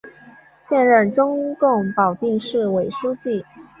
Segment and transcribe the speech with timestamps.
[0.63, 3.45] 现任中共保定市委书记。